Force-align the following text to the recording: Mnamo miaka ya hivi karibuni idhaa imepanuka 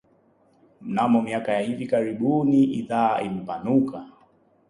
Mnamo 0.81 1.21
miaka 1.21 1.51
ya 1.53 1.59
hivi 1.61 1.87
karibuni 1.87 2.63
idhaa 2.63 3.21
imepanuka 3.21 4.07